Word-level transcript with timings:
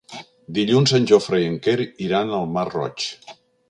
Dilluns 0.57 0.93
en 0.99 1.05
Jofre 1.13 1.43
i 1.43 1.47
en 1.51 1.61
Quer 1.69 1.79
iran 2.09 2.37
al 2.41 2.53
Masroig. 2.59 3.11